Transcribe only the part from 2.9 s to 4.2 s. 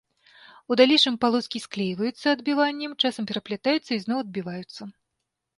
часам пераплятаюцца і зноў